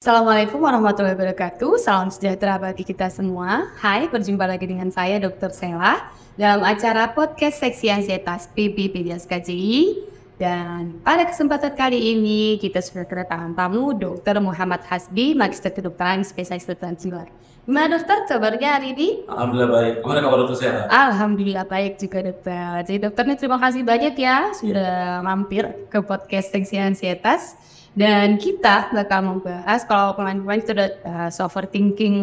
[0.00, 1.76] Assalamualaikum warahmatullahi wabarakatuh.
[1.76, 3.68] Salam sejahtera bagi kita semua.
[3.84, 5.52] Hai, berjumpa lagi dengan saya Dr.
[5.52, 6.08] Sela
[6.40, 10.00] dalam acara podcast Seksi Ansietas PBPDS KJI.
[10.40, 14.40] Dan pada kesempatan kali ini kita sudah kedatangan tamu Dr.
[14.40, 17.28] Muhammad Hasbi, Magister Kedokteran Spesialis Kedokteran Jiwa.
[17.68, 19.28] Gimana dokter kabarnya hari ini?
[19.28, 19.94] Alhamdulillah baik.
[20.00, 20.88] Gimana kabar dokter sehat?
[20.88, 22.88] Alhamdulillah baik juga dokter.
[22.88, 27.60] Jadi dokternya terima kasih banyak ya sudah mampir ke podcast Seksi Ansietas.
[27.90, 32.16] Dan kita bakal membahas kalau kemarin-kemarin sudah uh, overthinking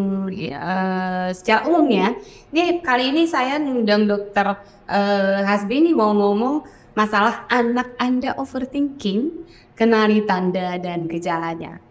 [0.55, 2.15] uh, secara umum ya.
[2.55, 4.47] Ini kali ini saya ngundang dokter
[4.87, 6.63] uh, Hasbi ini mau ngomong
[6.95, 9.43] masalah anak Anda overthinking,
[9.75, 11.83] kenali tanda dan gejalanya.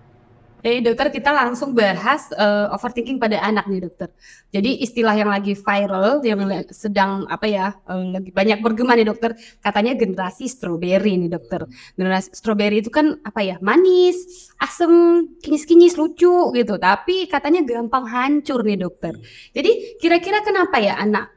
[0.67, 4.11] Jadi dokter kita langsung bahas uh, overthinking pada anak nih dokter.
[4.51, 6.43] Jadi istilah yang lagi viral yang
[6.75, 11.71] sedang apa ya um, lagi banyak bergema nih dokter katanya generasi strawberry nih dokter.
[11.95, 14.91] Generasi strawberry itu kan apa ya manis, asem,
[15.39, 16.75] kinyis-kinyis lucu gitu.
[16.83, 19.15] Tapi katanya gampang hancur nih dokter.
[19.55, 21.31] Jadi kira-kira kenapa ya anak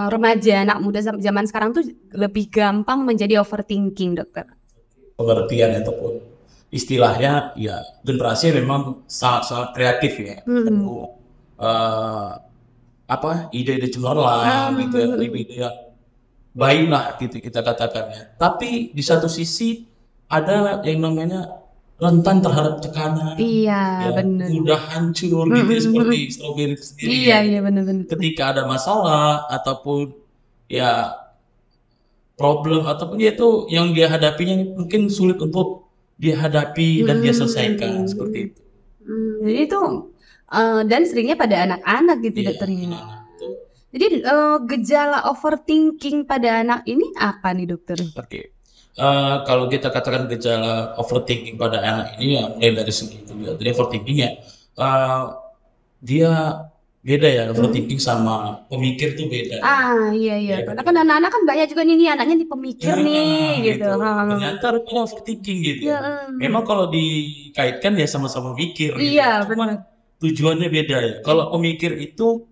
[0.00, 1.84] uh, remaja, anak muda zaman sekarang tuh
[2.16, 4.48] lebih gampang menjadi overthinking dokter?
[5.20, 6.29] Pengertian ataupun
[6.70, 10.86] istilahnya ya generasi memang sangat sangat kreatif ya hmm.
[11.58, 12.38] uh,
[13.10, 14.78] apa ide-ide cemerlang hmm.
[14.86, 15.70] gitu ya ide ya
[16.54, 19.82] baik lah gitu kita katakannya tapi di satu sisi
[20.30, 21.60] ada yang namanya
[21.98, 25.58] rentan terhadap tekanan iya ya, benar mudah hancur hmm.
[25.58, 27.46] gitu ya, seperti strawberry sendiri iya ya.
[27.50, 30.14] iya benar-benar ketika ada masalah ataupun
[30.70, 31.18] ya
[32.38, 35.89] problem ataupun ya itu yang dia hadapinya mungkin sulit untuk
[36.20, 38.08] dia hadapi dan dia selesaikan hmm.
[38.12, 38.60] seperti itu.
[39.00, 39.80] Hmm, jadi itu
[40.52, 43.00] uh, dan seringnya pada anak-anak gitu yeah, dokternya.
[43.90, 47.98] Jadi uh, gejala overthinking pada anak ini apa nih dokter?
[47.98, 48.44] Oke, okay.
[49.00, 53.34] uh, eh, kalau kita katakan gejala overthinking pada anak ini ya mulai dari segi itu
[53.42, 54.30] ya, jadi overthinking ya
[54.78, 55.34] uh,
[55.98, 56.30] dia
[57.00, 59.64] beda ya overthinking sama pemikir tuh beda.
[59.64, 60.54] Ah iya iya.
[60.60, 63.88] Ya, Karena kan anak-anak kan banyak juga nih, nih anaknya di pemikir ya, nih gitu.
[63.88, 64.04] gitu.
[64.04, 65.82] Ternyata itu overthinking gitu.
[65.88, 65.98] Ya.
[66.28, 68.92] Memang kalau dikaitkan ya sama-sama mikir.
[69.00, 69.16] Gitu.
[69.16, 69.88] Iya benar.
[70.20, 71.14] Tujuannya beda ya.
[71.24, 72.44] Kalau pemikir itu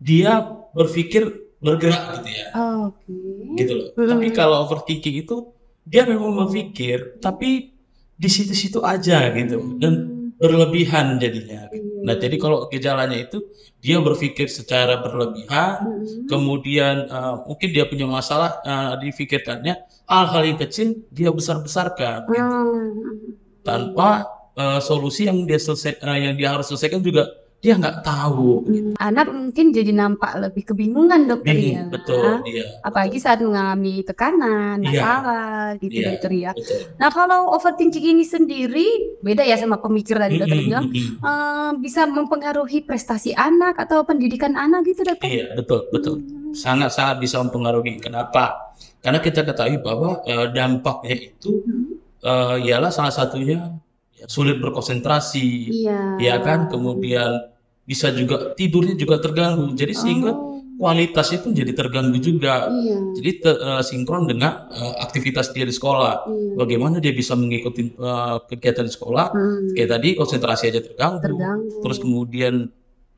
[0.00, 0.40] dia
[0.72, 1.28] berpikir
[1.60, 2.46] bergerak gitu ya.
[2.56, 3.04] Oh, Oke.
[3.04, 3.56] Okay.
[3.60, 3.88] Gitu loh.
[4.00, 4.08] Hmm.
[4.16, 5.36] Tapi kalau overthinking itu
[5.84, 7.76] dia memang berpikir tapi
[8.14, 11.70] di situ-situ aja gitu dan berlebihan jadinya.
[12.04, 13.40] Nah, jadi kalau gejalanya itu
[13.80, 16.26] dia berpikir secara berlebihan, hmm.
[16.28, 19.76] kemudian uh, mungkin dia punya masalah uh, difikirkannya
[20.08, 22.40] hal-hal yang kecil dia besar-besarkan gitu.
[22.40, 23.36] Hmm.
[23.64, 24.28] Tanpa
[24.58, 27.30] uh, solusi yang dia selesai uh, yang dia harus selesaikan juga
[27.64, 28.60] dia nggak tahu.
[28.68, 28.92] Hmm.
[29.00, 31.88] Anak mungkin jadi nampak lebih kebingungan dokter ya.
[31.88, 32.44] Betul.
[32.44, 32.84] Iya.
[32.84, 34.92] Apalagi saat mengalami tekanan, iya.
[34.92, 35.80] masalah iya.
[35.80, 36.50] gitu iya, dokter ya.
[36.52, 36.80] Betul.
[37.00, 40.92] Nah kalau overthinking ini sendiri beda ya sama pemikir tadi dokter bilang
[41.24, 45.24] uh, bisa mempengaruhi prestasi anak atau pendidikan anak gitu dokter.
[45.24, 46.20] Iya betul betul.
[46.52, 47.96] Sangat sangat bisa mempengaruhi.
[47.96, 48.76] Kenapa?
[49.00, 51.84] Karena kita ketahui bahwa uh, dampaknya itu hmm.
[52.20, 53.80] uh, ialah salah satunya
[54.24, 55.48] sulit berkonsentrasi,
[55.84, 56.16] iya.
[56.16, 57.53] ya kan, kemudian
[57.84, 59.76] bisa juga tidurnya juga terganggu.
[59.76, 60.60] Jadi sehingga oh.
[60.80, 62.68] kualitasnya pun jadi terganggu juga.
[62.72, 62.98] Iya.
[63.20, 66.24] Jadi te, uh, sinkron dengan uh, aktivitas dia di sekolah.
[66.24, 66.52] Iya.
[66.58, 69.26] Bagaimana dia bisa mengikuti uh, kegiatan di sekolah?
[69.32, 69.76] Hmm.
[69.76, 71.20] Kayak tadi konsentrasi aja terganggu.
[71.20, 71.80] terganggu.
[71.84, 72.54] Terus kemudian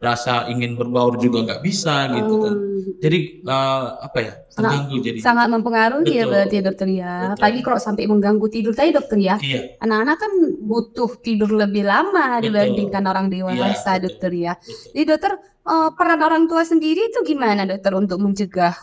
[0.06, 2.55] rasa ingin berbaur juga nggak bisa gitu kan.
[2.55, 2.77] Hmm.
[3.03, 5.19] Jadi uh, apa ya terganggu jadi.
[5.19, 7.12] Sangat mempengaruhi ya berarti ya dokter ya.
[7.34, 9.34] Apalagi kalau sampai mengganggu tidur tadi dokter ya.
[9.43, 9.83] Iya.
[9.83, 12.55] Anak-anak kan butuh tidur lebih lama betul.
[12.55, 14.53] dibandingkan orang dewasa iya, dokter ya.
[14.55, 14.91] Betul.
[14.95, 15.33] Jadi dokter
[15.66, 18.75] uh, peran orang tua sendiri itu gimana dokter untuk mencegah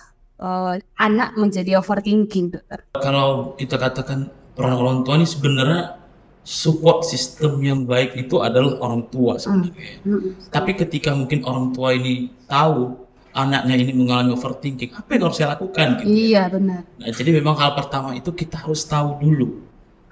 [0.44, 2.84] uh, anak menjadi overthinking dokter?
[3.00, 6.03] Kalau kita katakan peran orang tua ini sebenarnya
[6.44, 10.04] support sistem yang baik itu adalah orang tua sebenarnya.
[10.04, 10.52] Mm.
[10.52, 13.00] Tapi ketika mungkin orang tua ini tahu
[13.32, 16.04] anaknya ini mengalami overthinking, apa yang harus saya lakukan?
[16.04, 16.36] Gitu.
[16.36, 16.84] Iya benar.
[17.00, 19.64] Nah, jadi memang hal pertama itu kita harus tahu dulu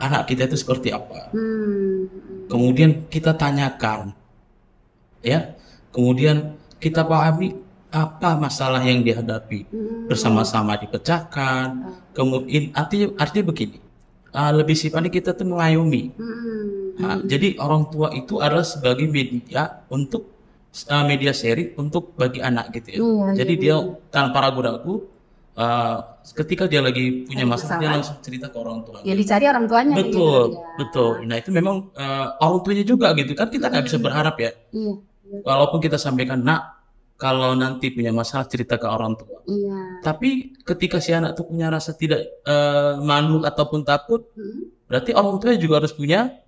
[0.02, 1.30] anak kita itu seperti apa.
[1.36, 2.00] Mm.
[2.48, 4.16] Kemudian kita tanyakan,
[5.22, 5.54] ya.
[5.92, 7.60] Kemudian kita pahami
[7.92, 10.08] apa masalah yang dihadapi mm.
[10.08, 11.68] bersama-sama dipecahkan.
[11.76, 11.96] Ah.
[12.16, 13.91] Kemudian artinya artinya begini
[14.36, 16.12] uh, lebih sifatnya kita tuh mengayomi.
[16.16, 16.68] Hmm.
[17.02, 20.32] Nah, jadi orang tua itu adalah sebagai media untuk
[20.92, 23.00] uh, media seri untuk bagi anak gitu ya.
[23.00, 23.76] Hmm, jadi dia
[24.12, 25.08] tanpa ragu-ragu
[25.58, 25.98] uh,
[26.36, 29.00] ketika dia lagi punya masalah dia langsung cerita ke orang tua.
[29.04, 29.96] Ya dicari orang tuanya.
[29.98, 31.12] Betul, gitu, betul.
[31.26, 34.52] Nah itu memang uh, orang tuanya juga gitu kan kita nggak bisa berharap ya.
[34.72, 34.94] Iya.
[35.48, 36.81] Walaupun kita sampaikan nak
[37.22, 39.46] kalau nanti punya masalah cerita ke orang tua.
[39.46, 40.02] Iya.
[40.02, 44.90] Tapi ketika si anak tuh punya rasa tidak uh, malu ataupun takut, hmm.
[44.90, 46.42] berarti orang tua juga harus punya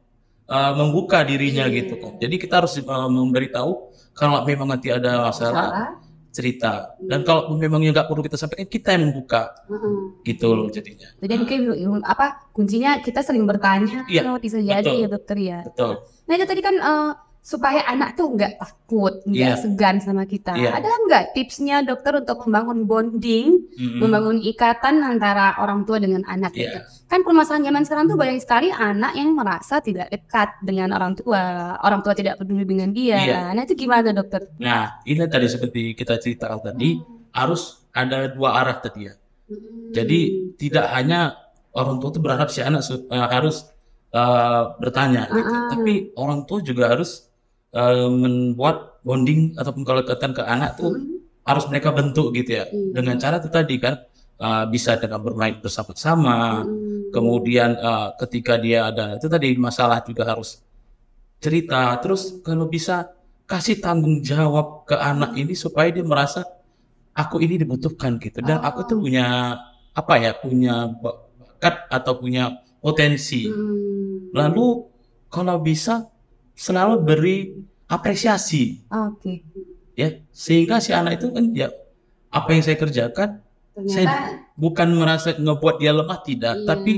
[0.49, 1.77] uh, membuka dirinya yeah.
[1.77, 2.17] gitu kan.
[2.17, 5.89] Jadi kita harus uh, memberitahu kalau memang nanti ada masalah, masalah
[6.33, 7.27] cerita dan hmm.
[7.29, 10.25] kalau memangnya nggak perlu kita sampaikan kita yang membuka hmm.
[10.25, 11.61] gitu loh jadinya jadi mungkin
[12.01, 16.45] apa kuncinya kita sering bertanya ya, kalau bisa jadi ya dokter ya betul nah itu
[16.49, 19.59] tadi kan uh, supaya anak tuh nggak takut, nggak yeah.
[19.59, 20.55] segan sama kita.
[20.55, 20.79] Yeah.
[20.79, 23.99] Ada nggak tipsnya dokter untuk membangun bonding, mm-hmm.
[23.99, 26.55] membangun ikatan antara orang tua dengan anak?
[26.55, 26.87] Yeah.
[26.87, 27.11] Gitu?
[27.11, 31.75] Kan permasalahan zaman sekarang tuh banyak sekali anak yang merasa tidak dekat dengan orang tua,
[31.83, 33.19] orang tua tidak peduli dengan dia.
[33.19, 33.51] Yeah.
[33.51, 34.47] Nah itu gimana dokter?
[34.63, 37.35] Nah ini tadi seperti kita ceritakan tadi hmm.
[37.35, 39.13] harus ada dua arah tadi ya.
[39.51, 39.91] Hmm.
[39.91, 40.19] Jadi
[40.55, 41.35] tidak hanya
[41.75, 43.67] orang tua itu berharap si anak uh, harus
[44.15, 45.43] uh, bertanya, gitu.
[45.43, 45.69] uh-uh.
[45.75, 47.32] tapi orang tua juga harus
[47.73, 51.43] uh, membuat bonding ataupun kalau katakan ke anak tuh hmm.
[51.43, 52.95] harus mereka bentuk gitu ya hmm.
[52.95, 53.99] dengan cara itu tadi kan
[54.39, 57.11] uh, bisa dengan bermain bersama-sama hmm.
[57.11, 60.63] kemudian uh, ketika dia ada itu tadi masalah juga harus
[61.43, 63.11] cerita terus kalau bisa
[63.43, 66.47] kasih tanggung jawab ke anak ini supaya dia merasa
[67.11, 68.71] aku ini dibutuhkan gitu dan oh.
[68.71, 69.59] aku tuh punya
[69.93, 74.31] apa ya punya bakat atau punya potensi hmm.
[74.31, 74.87] lalu
[75.27, 76.12] kalau bisa
[76.53, 77.37] selalu beri
[77.89, 78.81] apresiasi.
[78.89, 79.17] Oke.
[79.19, 79.37] Okay.
[79.93, 81.69] Ya, sehingga si anak itu kan ya
[82.33, 84.07] apa yang saya kerjakan Ternyata, saya
[84.57, 86.65] bukan merasa ngebuat dia lemah tidak, iya.
[86.65, 86.93] tapi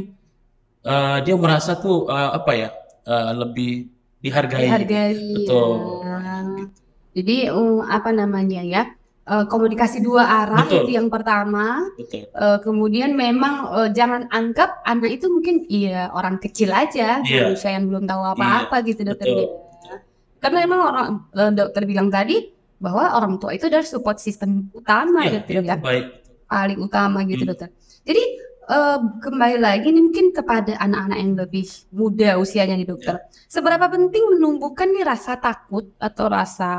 [0.88, 2.70] uh, dia merasa tuh uh, apa ya
[3.08, 3.92] uh, lebih
[4.24, 4.68] dihargai.
[4.68, 5.16] Dihargai.
[5.44, 5.72] Betul.
[6.04, 6.40] Ya.
[7.16, 8.84] Jadi um, apa namanya ya?
[9.30, 10.86] Uh, komunikasi dua arah Betul.
[10.86, 11.86] itu yang pertama.
[11.98, 12.30] Betul.
[12.34, 17.50] Uh, kemudian memang uh, jangan anggap anak itu mungkin iya orang kecil aja, yeah.
[17.50, 18.88] manusia yang belum tahu apa-apa yeah.
[18.88, 19.28] gitu dokter.
[19.28, 19.50] Betul.
[20.42, 21.08] Karena emang orang
[21.58, 25.74] dokter bilang tadi bahwa orang tua itu adalah support system utama ya, gitu ya.
[25.80, 26.22] Baik.
[26.46, 27.50] Paling utama gitu hmm.
[27.50, 27.70] dokter.
[28.06, 28.24] Jadi
[28.70, 33.18] uh, kembali lagi nih mungkin kepada anak-anak yang lebih muda usianya nih dokter.
[33.18, 33.26] Ya.
[33.50, 36.70] Seberapa penting menumbuhkan nih rasa takut atau rasa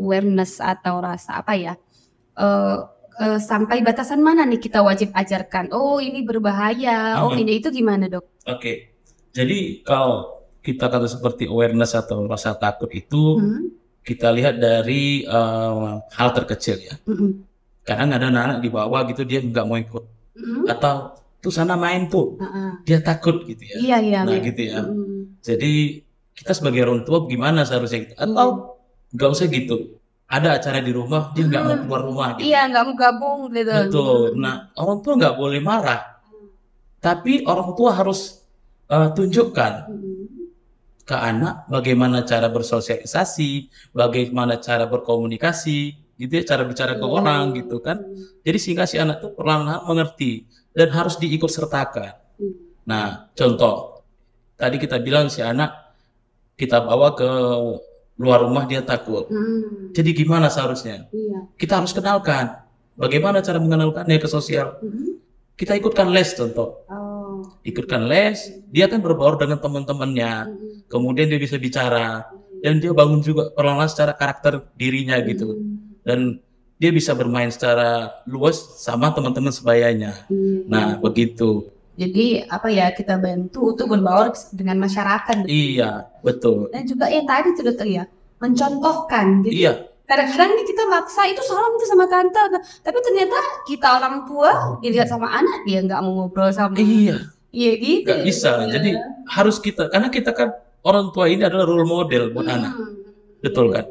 [0.00, 1.76] awareness atau rasa apa ya?
[2.40, 2.88] Uh,
[3.20, 5.68] uh, sampai batasan mana nih kita wajib ajarkan?
[5.76, 7.20] Oh ini berbahaya.
[7.20, 8.24] Oh ini itu gimana dok?
[8.48, 8.56] Oke.
[8.56, 8.76] Okay.
[9.30, 13.64] Jadi kalau kita kata seperti awareness atau rasa takut itu hmm.
[14.04, 16.94] kita lihat dari uh, hal terkecil ya.
[17.04, 17.44] Hmm.
[17.84, 20.04] Kadang ada anak-anak di bawah gitu dia nggak mau ikut
[20.36, 20.64] hmm.
[20.68, 22.84] atau tuh sana main tuh uh-uh.
[22.84, 23.76] dia takut gitu ya.
[23.80, 24.20] Iya iya.
[24.24, 24.44] Nah iya.
[24.44, 24.80] gitu ya.
[24.84, 25.36] Hmm.
[25.40, 25.72] Jadi
[26.36, 28.80] kita sebagai orang tua gimana seharusnya atau
[29.12, 29.99] nggak usah gitu.
[30.30, 31.70] Ada acara di rumah dia nggak hmm.
[31.74, 32.28] mau keluar rumah.
[32.38, 32.54] Gitu.
[32.54, 33.74] Iya nggak mau gabung gitu.
[33.90, 34.22] Betul.
[34.38, 36.02] Nah orang tua nggak boleh marah,
[37.02, 38.46] tapi orang tua harus
[38.86, 39.72] uh, tunjukkan.
[39.90, 40.20] Hmm
[41.10, 47.82] ke anak bagaimana cara bersosialisasi, bagaimana cara berkomunikasi, gitu ya, cara bicara ke orang gitu
[47.82, 47.98] kan.
[48.46, 52.14] Jadi sehingga si anak tuh perlahan-lahan mengerti dan harus diikut sertakan.
[52.86, 54.06] Nah, contoh
[54.54, 55.98] tadi kita bilang si anak
[56.54, 57.30] kita bawa ke
[58.20, 59.24] luar rumah dia takut.
[59.32, 59.96] Hmm.
[59.96, 61.08] Jadi gimana seharusnya?
[61.08, 61.48] Iya.
[61.56, 62.60] Kita harus kenalkan
[63.00, 64.76] bagaimana cara mengenalkannya ke sosial.
[64.84, 65.16] Hmm.
[65.56, 66.84] Kita ikutkan les contoh.
[66.92, 67.10] Oh
[67.64, 70.32] ikutkan les, dia kan berbaur dengan teman-temannya,
[70.88, 72.28] kemudian dia bisa bicara,
[72.60, 75.56] dan dia bangun juga perlahan secara karakter dirinya gitu,
[76.04, 76.40] dan
[76.80, 80.24] dia bisa bermain secara luas sama teman-teman sebayanya.
[80.64, 81.68] Nah begitu.
[82.00, 85.44] Jadi apa ya kita bantu untuk berbaur dengan masyarakat.
[85.44, 86.72] Iya betul.
[86.72, 88.08] Dan juga yang tadi sudah ya
[88.40, 89.44] mencontohkan.
[89.44, 92.42] Jadi, iya kadang-kadang kita maksa itu salam itu sama tante
[92.82, 97.72] tapi ternyata kita orang tua dilihat sama anak dia nggak mau ngobrol sama iya iya
[97.78, 98.74] gitu nggak bisa ya.
[98.74, 98.90] jadi
[99.30, 100.50] harus kita karena kita kan
[100.82, 102.56] orang tua ini adalah role model buat hmm.
[102.58, 102.74] anak
[103.38, 103.86] betul kan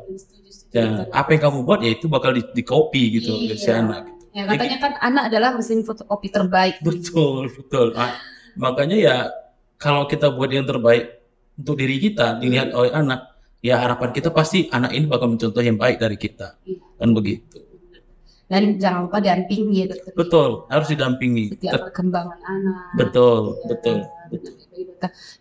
[0.75, 3.55] ya, apa yang kamu buat ya itu bakal di, di copy gitu iya.
[3.55, 4.18] si anak gitu.
[4.35, 7.93] Ya katanya kan anak adalah mesin fotokopi terbaik betul betul.
[7.93, 8.13] Nah,
[8.55, 9.15] makanya ya
[9.79, 11.23] kalau kita buat yang terbaik
[11.59, 15.75] untuk diri kita dilihat oleh anak ya harapan kita pasti anak ini bakal mencontoh yang
[15.75, 16.55] baik dari kita.
[16.63, 16.83] Iya.
[16.99, 17.57] kan begitu.
[18.49, 20.11] Dan jangan lupa dampingi ya dokter.
[20.17, 21.53] Betul harus didampingi.
[21.53, 22.85] Setiap perkembangan anak.
[22.97, 23.97] Betul ya, betul
[24.29, 24.53] betul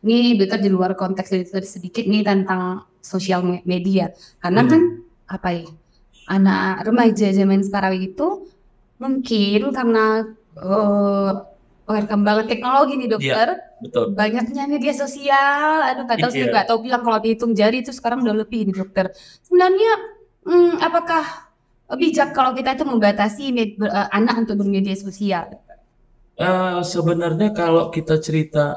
[0.06, 4.12] ini dokter di luar konteks dari sedikit nih tentang sosial media.
[4.38, 4.70] Karena hmm.
[4.70, 4.82] kan
[5.28, 5.66] apa ya
[6.28, 8.47] anak remaja zaman sekarang itu
[8.98, 10.26] mungkin karena
[10.58, 11.30] uh,
[11.88, 13.48] perkembangan teknologi nih dokter.
[13.56, 14.04] Iya, betul.
[14.12, 16.52] Banyaknya media sosial, aduh nggak tahu sih iya.
[16.52, 19.08] nggak tahu bilang kalau dihitung jari itu sekarang udah lebih nih dokter.
[19.46, 19.92] Sebenarnya
[20.44, 21.24] hmm, apakah
[21.96, 25.56] bijak kalau kita itu membatasi med, uh, anak untuk bermedia sosial?
[26.36, 28.76] Uh, sebenarnya kalau kita cerita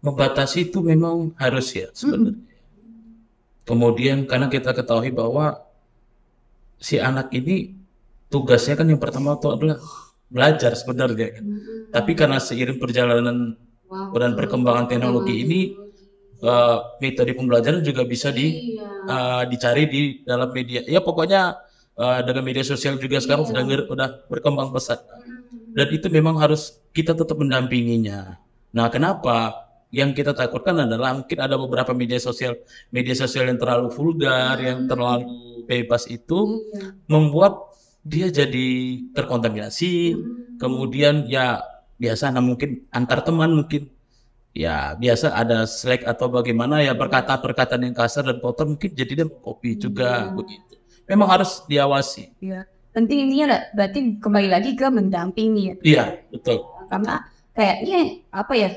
[0.00, 2.38] membatasi itu memang harus ya sebenarnya.
[2.38, 2.50] Mm -hmm.
[3.62, 5.62] Kemudian karena kita ketahui bahwa
[6.82, 7.81] si anak ini
[8.32, 9.76] tugasnya kan yang pertama itu adalah
[10.32, 11.44] belajar sebenarnya kan.
[11.44, 11.92] Hmm.
[11.92, 14.16] Tapi karena seiring perjalanan wow.
[14.16, 15.60] dan perkembangan teknologi ini
[16.40, 18.88] uh, metode pembelajaran juga bisa di iya.
[19.06, 20.80] uh, dicari di dalam media.
[20.88, 21.60] Ya pokoknya
[22.00, 23.22] uh, dengan media sosial juga iya.
[23.22, 25.04] sekarang sudah sudah berkembang pesat.
[25.72, 28.36] Dan itu memang harus kita tetap mendampinginya.
[28.76, 29.68] Nah, kenapa?
[29.92, 32.56] Yang kita takutkan adalah mungkin ada beberapa media sosial
[32.88, 36.96] media sosial yang terlalu vulgar, yang terlalu bebas itu iya.
[37.08, 37.71] membuat
[38.02, 38.68] dia jadi
[39.14, 40.18] terkontaminasi.
[40.58, 41.62] Kemudian ya
[41.98, 43.90] biasa nah mungkin antar teman mungkin
[44.52, 49.26] ya biasa ada slack atau bagaimana ya perkataan-perkataan yang kasar dan kotor mungkin jadi dia
[49.30, 50.34] kopi juga ya.
[50.34, 50.74] begitu.
[51.06, 52.36] Memang harus diawasi.
[52.42, 52.66] Iya.
[52.92, 55.80] Penting ini ya berarti kembali lagi ke mendampingi.
[55.80, 56.60] Iya, betul.
[56.92, 57.24] Karena
[57.56, 58.70] kayaknya apa ya?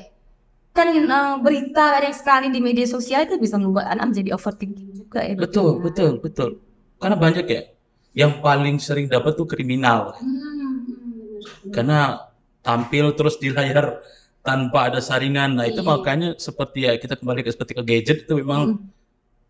[0.72, 5.20] Kan uh, berita yang sekali di media sosial itu bisa membuat anak menjadi overthinking juga
[5.24, 5.36] ya.
[5.36, 6.60] Betul, betul, betul.
[6.96, 7.75] Karena banyak ya
[8.16, 10.16] yang paling sering dapat tuh kriminal.
[10.16, 11.68] Hmm.
[11.68, 12.26] Karena
[12.64, 14.00] tampil terus di layar
[14.40, 15.60] tanpa ada saringan.
[15.60, 15.86] Nah, itu iya.
[15.86, 18.88] makanya seperti ya kita kembali ke seperti ke gadget itu memang hmm.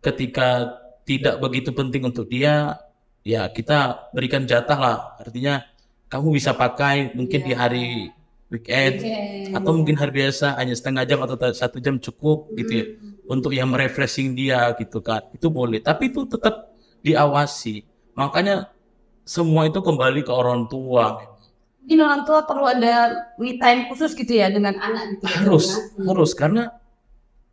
[0.03, 2.75] ketika tidak begitu penting untuk dia,
[3.23, 4.97] ya kita berikan jatah lah.
[5.15, 5.63] Artinya
[6.11, 7.47] kamu bisa pakai mungkin yeah.
[7.47, 7.57] di iya.
[7.57, 7.87] hari
[8.47, 9.51] weekend okay.
[9.51, 13.27] atau mungkin hari biasa hanya setengah jam atau satu jam cukup gitu ya hmm.
[13.27, 16.71] untuk yang merefreshing dia gitu kan itu boleh tapi itu tetap
[17.03, 17.83] diawasi
[18.17, 18.73] makanya
[19.23, 21.37] semua itu kembali ke orang tua
[21.85, 26.09] mungkin orang tua perlu ada me time khusus gitu ya dengan anak gitu harus ya,
[26.09, 26.63] harus karena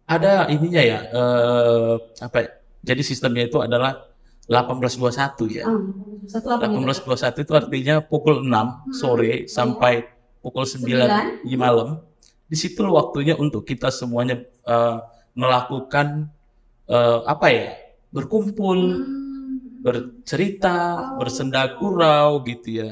[0.08, 2.48] ada ininya ya uh, apa ya,
[2.84, 4.14] jadi sistemnya itu adalah
[4.48, 5.64] 1821 ya.
[5.64, 5.80] Oh,
[6.28, 8.92] 1821 itu artinya pukul 6 hmm.
[8.92, 10.04] sore sampai
[10.44, 12.04] pukul 9, 9 di malam.
[12.44, 15.00] Di situ waktunya untuk kita semuanya uh,
[15.32, 16.28] melakukan
[16.88, 17.68] uh, apa ya?
[18.14, 19.23] berkumpul, hmm.
[19.84, 22.90] Bercerita, bersenda gurau gitu ya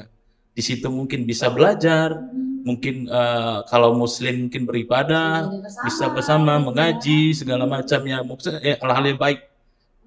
[0.53, 2.13] di situ mungkin bisa belajar,
[2.61, 5.85] mungkin uh, kalau muslim mungkin beribadah, bersama.
[5.89, 9.49] bisa bersama mengaji segala macamnya, maksudnya eh, hal-hal yang baik.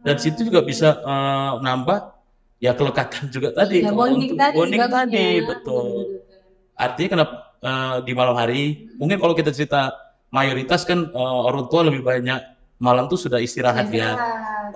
[0.06, 2.14] Dan situ juga bisa uh, nambah
[2.62, 3.82] ya kelekatan juga tadi.
[3.82, 6.22] Ya, bonding tadi, bonding tadi betul.
[6.78, 7.34] Artinya kenapa
[7.66, 9.90] uh, di malam hari, mungkin kalau kita cerita
[10.30, 12.38] mayoritas kan uh, orang tua lebih banyak
[12.78, 14.14] malam tuh sudah istirahat ya.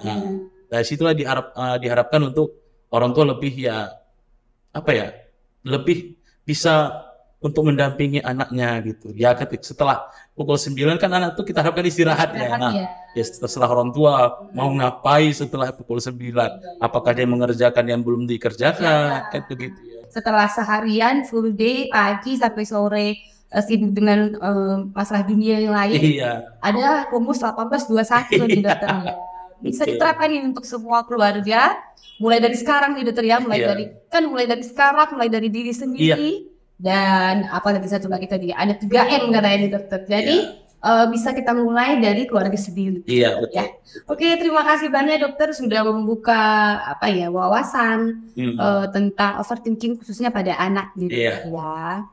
[0.03, 2.55] Nah, dari situlah diharap, uh, diharapkan untuk
[2.95, 3.91] orang tua lebih ya
[4.71, 5.07] apa ya
[5.67, 6.15] lebih
[6.47, 7.07] bisa
[7.41, 9.17] untuk mendampingi anaknya gitu.
[9.17, 9.97] Ya ketika setelah
[10.37, 12.53] pukul 9 kan anak tuh kita harapkan istirahat ya.
[12.61, 12.87] Nah, ya.
[13.17, 16.21] ya setelah orang tua mau ngapain setelah pukul 9?
[16.85, 19.25] Apakah dia mengerjakan yang belum dikerjakan?
[19.25, 19.33] Ya.
[19.33, 20.05] Kan begitu ya.
[20.13, 23.09] Setelah seharian full day pagi sampai sore
[23.57, 26.21] uh, sibuk dengan uh, masalah dunia yang lain.
[26.21, 26.61] Iya.
[26.61, 28.45] Ada rumus 1821 iya.
[28.45, 29.17] di dokter.
[29.61, 31.77] Bisa diterapkan ini untuk semua keluarga
[32.21, 33.69] mulai dari sekarang nih dokter ya mulai yeah.
[33.73, 36.77] dari kan mulai dari sekarang mulai dari diri sendiri yeah.
[36.77, 40.59] dan apa tadi satu lagi tadi ada tiga M katanya dokter jadi yeah.
[40.81, 43.05] Uh, bisa kita mulai dari keluarga sendiri.
[43.05, 43.53] Iya betul.
[43.53, 43.69] Ya.
[44.09, 46.41] Oke terima kasih banyak dokter sudah membuka
[46.81, 48.57] apa ya wawasan hmm.
[48.57, 51.45] uh, tentang overthinking khususnya pada anak gitu yeah.
[51.45, 52.09] ya.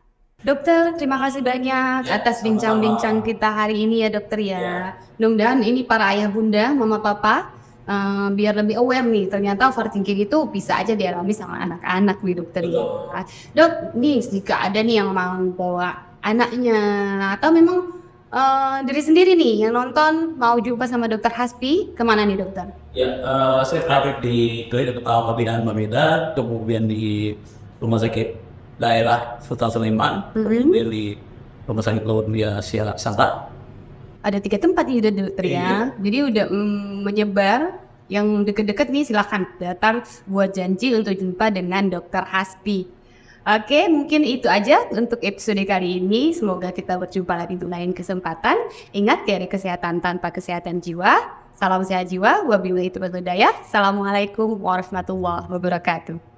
[0.46, 4.60] Dokter, terima kasih banyak ya, atas bincang-bincang kita hari ini ya dokter ya.
[4.62, 4.80] ya.
[5.18, 7.50] Mudah-mudahan ini para ayah bunda, mama papa
[7.90, 12.64] uh, biar lebih aware nih ternyata overthinking itu bisa aja dialami sama anak-anak nih dokter
[12.70, 12.86] ya.
[13.58, 16.80] Dok, nih jika ada nih yang mau bawa anaknya
[17.34, 17.98] atau memang
[18.30, 22.70] uh, diri sendiri nih yang nonton mau jumpa sama dokter Haspi ke mana nih dokter?
[22.94, 27.34] Ya, uh, saya terakhir di klinik kepala pembinaan Mameda, kemudian di
[27.82, 28.47] rumah sakit
[28.78, 30.62] daerah Sultan Sulaiman, mm -hmm.
[30.62, 31.06] kemudian di
[31.68, 32.04] rumah sakit
[32.64, 33.58] Siara Sangka,
[34.28, 35.56] ada tiga tempat nih udah dokter ya.
[35.56, 35.78] Iya.
[36.04, 37.60] Jadi udah mm, menyebar
[38.12, 42.88] yang deket-deket nih silahkan datang buat janji untuk jumpa dengan dokter Hasbi.
[43.48, 46.36] Oke, mungkin itu aja untuk episode kali ini.
[46.36, 48.60] Semoga kita berjumpa lagi di lain kesempatan.
[48.92, 51.16] Ingat dari kesehatan tanpa kesehatan jiwa.
[51.56, 52.44] Salam sehat jiwa.
[52.44, 53.24] Wabillahi taufiq
[53.64, 56.37] Assalamualaikum warahmatullahi wabarakatuh.